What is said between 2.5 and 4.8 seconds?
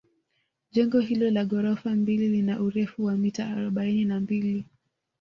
urefu wa mita arobaini na mbili